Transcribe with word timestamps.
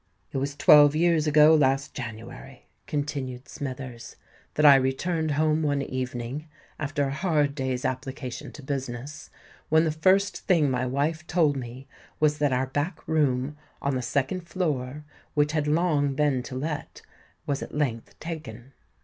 "It 0.31 0.37
was 0.39 0.55
twelve 0.55 0.95
years 0.95 1.27
ago 1.27 1.53
last 1.53 1.93
January," 1.93 2.65
continued 2.87 3.47
Smithers, 3.47 4.15
"that 4.55 4.65
I 4.65 4.73
returned 4.73 5.29
home 5.33 5.61
one 5.61 5.83
evening, 5.83 6.47
after 6.79 7.03
a 7.03 7.13
hard 7.13 7.53
day's 7.53 7.85
application 7.85 8.51
to 8.53 8.63
business, 8.63 9.29
when 9.69 9.83
the 9.83 9.91
first 9.91 10.37
thing 10.39 10.71
my 10.71 10.87
wife 10.87 11.27
told 11.27 11.55
me 11.55 11.87
was 12.19 12.39
that 12.39 12.51
our 12.51 12.65
back 12.65 13.07
room 13.07 13.55
on 13.79 13.93
the 13.93 14.01
second 14.01 14.49
floor, 14.49 15.05
which 15.35 15.51
had 15.51 15.67
long 15.67 16.15
been 16.15 16.41
to 16.41 16.55
let, 16.55 17.03
was 17.45 17.61
at 17.61 17.75
length 17.75 18.19
taken. 18.19 18.73